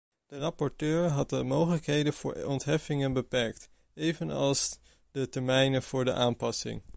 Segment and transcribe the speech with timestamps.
[0.27, 4.77] De rapporteur had de mogelijkheden voor ontheffing beperkt, evenals
[5.11, 6.81] de termijnen voor de aanpassing.